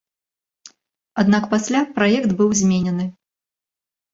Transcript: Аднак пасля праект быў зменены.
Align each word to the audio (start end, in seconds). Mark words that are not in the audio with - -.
Аднак 1.23 1.43
пасля 1.53 1.81
праект 1.99 2.35
быў 2.41 2.49
зменены. 2.63 3.05